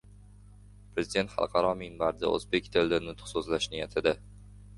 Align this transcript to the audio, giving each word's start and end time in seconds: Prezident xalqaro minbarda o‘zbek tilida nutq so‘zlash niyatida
Prezident 0.95 1.33
xalqaro 1.33 1.73
minbarda 1.81 2.33
o‘zbek 2.39 2.71
tilida 2.77 3.01
nutq 3.05 3.31
so‘zlash 3.35 3.71
niyatida 3.77 4.17